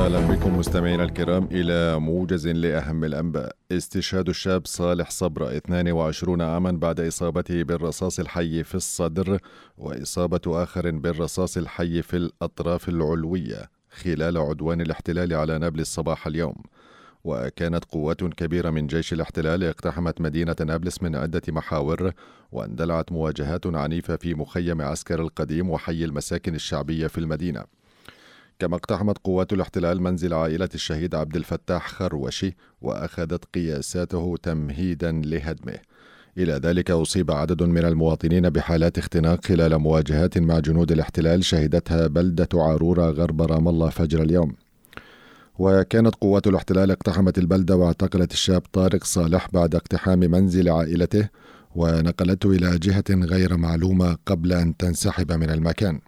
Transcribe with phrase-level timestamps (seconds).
[0.00, 3.56] أهلا بكم مستمعينا الكرام إلى موجز لأهم الأنباء.
[3.72, 9.38] استشهاد الشاب صالح صبرا 22 عاما بعد إصابته بالرصاص الحي في الصدر
[9.78, 16.56] وإصابة آخر بالرصاص الحي في الأطراف العلوية خلال عدوان الاحتلال على نابلس صباح اليوم.
[17.24, 22.12] وكانت قوات كبيرة من جيش الاحتلال اقتحمت مدينة نابلس من عدة محاور
[22.52, 27.79] واندلعت مواجهات عنيفة في مخيم عسكر القديم وحي المساكن الشعبية في المدينة.
[28.60, 35.78] كما اقتحمت قوات الاحتلال منزل عائلة الشهيد عبد الفتاح خروشي وأخذت قياساته تمهيدا لهدمه.
[36.38, 42.48] إلى ذلك أصيب عدد من المواطنين بحالات اختناق خلال مواجهات مع جنود الاحتلال شهدتها بلدة
[42.54, 44.54] عارورة غرب رام الله فجر اليوم.
[45.58, 51.28] وكانت قوات الاحتلال اقتحمت البلدة واعتقلت الشاب طارق صالح بعد اقتحام منزل عائلته
[51.74, 56.00] ونقلته إلى جهة غير معلومة قبل أن تنسحب من المكان.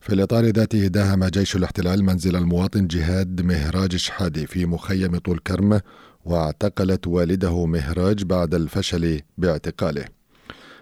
[0.00, 5.80] في الإطار ذاته داهم جيش الاحتلال منزل المواطن جهاد مهراج شحادي في مخيم طول كرم
[6.24, 10.04] واعتقلت والده مهراج بعد الفشل باعتقاله.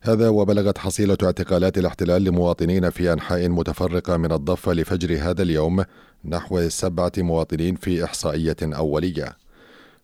[0.00, 5.84] هذا وبلغت حصيلة اعتقالات الاحتلال لمواطنين في أنحاء متفرقة من الضفة لفجر هذا اليوم
[6.24, 9.41] نحو سبعة مواطنين في إحصائية أولية.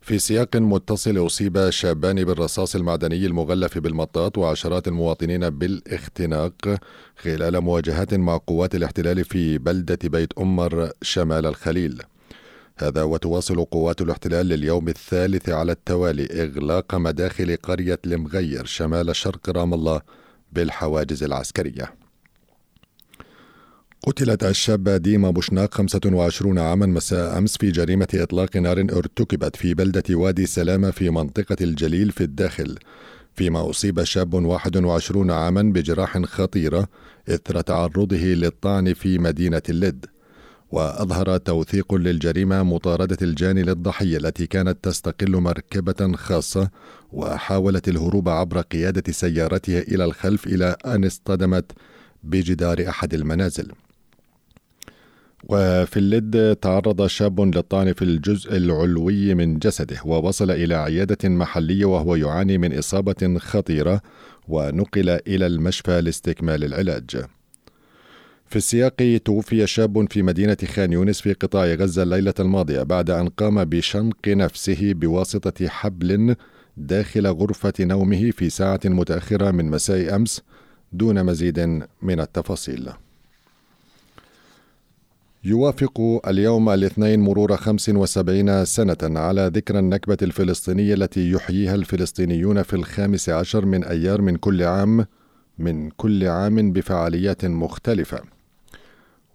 [0.01, 6.79] في سياق متصل أصيب شابان بالرصاص المعدني المغلف بالمطاط وعشرات المواطنين بالاختناق
[7.17, 12.01] خلال مواجهات مع قوات الاحتلال في بلدة بيت أمر شمال الخليل.
[12.77, 19.73] هذا وتواصل قوات الاحتلال لليوم الثالث على التوالي إغلاق مداخل قرية المغير شمال شرق رام
[19.73, 20.01] الله
[20.51, 21.93] بالحواجز العسكرية.
[24.07, 30.03] قتلت الشابة ديما بوشناق 25 عاما مساء أمس في جريمة إطلاق نار ارتكبت في بلدة
[30.09, 32.77] وادي سلامة في منطقة الجليل في الداخل.
[33.35, 36.87] فيما أصيب شاب 21 عاما بجراح خطيرة
[37.29, 40.05] إثر تعرضه للطعن في مدينة اللد.
[40.71, 46.69] وأظهر توثيق للجريمة مطاردة الجاني للضحية التي كانت تستقل مركبة خاصة
[47.11, 51.71] وحاولت الهروب عبر قيادة سيارتها إلى الخلف إلى أن اصطدمت
[52.23, 53.71] بجدار أحد المنازل.
[55.49, 62.15] وفي اللد تعرض شاب للطعن في الجزء العلوي من جسده ووصل إلى عيادة محلية وهو
[62.15, 64.01] يعاني من إصابة خطيرة
[64.47, 67.25] ونقل إلى المشفى لاستكمال العلاج.
[68.45, 73.29] في السياق توفي شاب في مدينة خان يونس في قطاع غزة الليلة الماضية بعد أن
[73.29, 76.35] قام بشنق نفسه بواسطة حبل
[76.77, 80.41] داخل غرفة نومه في ساعة متأخرة من مساء أمس
[80.93, 81.59] دون مزيد
[82.01, 82.89] من التفاصيل.
[85.43, 93.29] يوافق اليوم الاثنين مرور 75 سنة على ذكرى النكبة الفلسطينية التي يحييها الفلسطينيون في الخامس
[93.29, 95.05] عشر من أيار من كل عام
[95.57, 98.21] من كل عام بفعاليات مختلفة.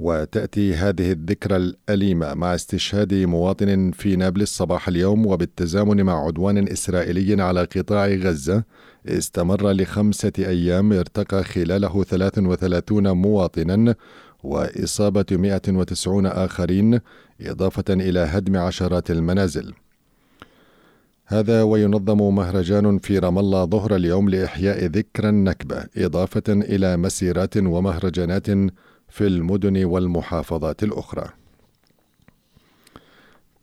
[0.01, 7.43] وتأتي هذه الذكرى الأليمة مع استشهاد مواطن في نابلس صباح اليوم وبالتزامن مع عدوان إسرائيلي
[7.43, 8.65] على قطاع غزة
[9.07, 13.95] استمر لخمسة أيام ارتقى خلاله 33 مواطنا
[14.45, 17.01] وإصابة 190 آخرين
[17.41, 19.75] إضافة إلى هدم عشرات المنازل.
[21.27, 28.47] هذا وينظم مهرجان في رام الله ظهر اليوم لإحياء ذكرى النكبة إضافة إلى مسيرات ومهرجانات
[29.09, 31.44] في المدن والمحافظات الأخرى.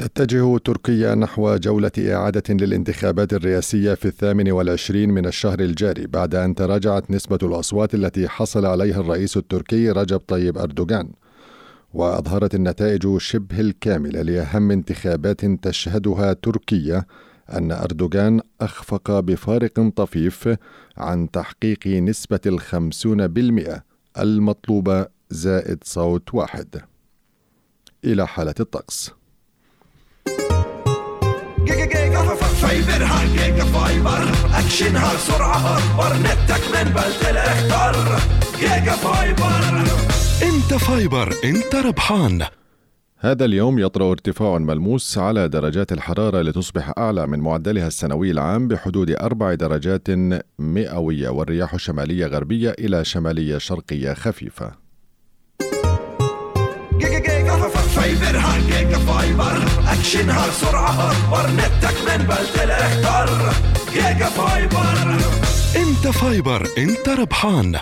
[0.01, 6.55] تتجه تركيا نحو جولة إعادة للانتخابات الرئاسية في الثامن والعشرين من الشهر الجاري بعد أن
[6.55, 11.09] تراجعت نسبة الأصوات التي حصل عليها الرئيس التركي رجب طيب أردوغان.
[11.93, 17.05] وأظهرت النتائج شبه الكاملة لأهم انتخابات تشهدها تركيا
[17.53, 20.49] أن أردوغان أخفق بفارق طفيف
[20.97, 23.83] عن تحقيق نسبة الخمسون بالمئة
[24.19, 26.81] المطلوبة زائد صوت واحد.
[28.05, 29.20] إلى حالة الطقس.
[32.61, 34.23] فايبرها جيجا فايبر.
[34.53, 36.17] اكشنها سرعة أكبر.
[36.17, 38.19] نتك من بلد الاختار
[38.59, 39.81] جيجا فايبر.
[40.43, 42.45] إنت فايبر إنت ربحان.
[43.19, 49.11] هذا اليوم يطرأ ارتفاع ملموس على درجات الحرارة لتصبح أعلى من معدلها السنوي العام بحدود
[49.11, 50.07] أربع درجات
[50.59, 54.80] مئوية والرياح شمالية غربية إلى شمالية شرقية خفيفة.
[58.01, 59.63] giga fiber ها giga fiber.
[59.87, 61.51] action ها سرعة أكبر.
[61.51, 63.53] نتك من بلد الإختار.
[63.93, 65.17] giga fiber.
[65.75, 67.79] إنت fiber إنت ربحان.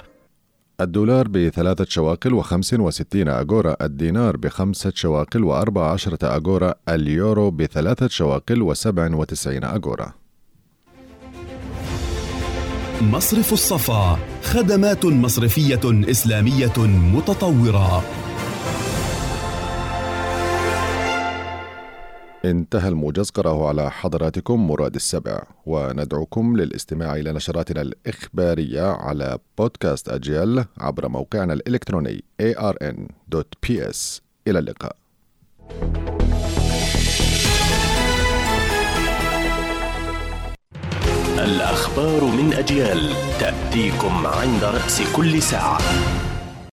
[0.81, 8.61] الدولار بثلاثة شواكل وخمس وستين أجورا الدينار بخمسة شواكل وأربع عشرة أجورا اليورو بثلاثة شواكل
[8.61, 10.13] وسبع وتسعين أجورا
[13.01, 16.77] مصرف الصفا خدمات مصرفية إسلامية
[17.13, 18.03] متطورة.
[22.45, 30.65] انتهى الموجز قرأه على حضراتكم مراد السبع وندعوكم للاستماع إلى نشراتنا الإخبارية على بودكاست أجيال
[30.77, 34.95] عبر موقعنا الإلكتروني arn.ps إلى اللقاء.
[41.39, 43.09] الأخبار من أجيال
[43.39, 45.79] تأتيكم عند رأس كل ساعة.